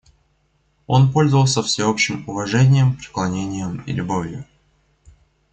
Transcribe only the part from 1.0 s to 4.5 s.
пользовался всеобщим уважением, преклонением и любовью.